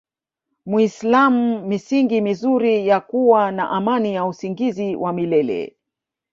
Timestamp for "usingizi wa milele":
4.25-5.77